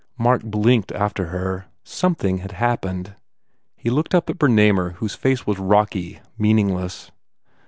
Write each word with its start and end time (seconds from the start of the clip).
Mark 0.17 0.41
blinked 0.41 0.91
after 0.93 1.25
her. 1.27 1.65
Something 1.83 2.39
had 2.39 2.53
happened. 2.53 3.13
He 3.77 3.91
looked 3.91 4.15
up 4.15 4.31
at 4.31 4.39
Bernamer 4.39 4.93
whose 4.93 5.13
face 5.13 5.45
was 5.45 5.59
rocky, 5.59 6.21
meaningless. 6.39 7.11